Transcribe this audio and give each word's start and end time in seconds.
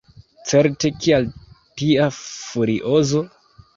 Certe; 0.51 0.91
kial 1.03 1.29
tia 1.81 2.07
furiozo? 2.21 3.23